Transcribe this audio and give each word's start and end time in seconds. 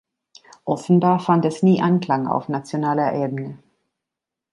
Offenbar 0.65 1.19
fand 1.19 1.45
es 1.45 1.61
nie 1.61 1.79
Anklang 1.79 2.25
auf 2.25 2.49
nationaler 2.49 3.13
Ebene. 3.13 3.59